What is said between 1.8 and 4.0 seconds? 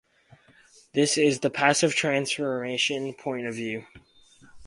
transformation point of view.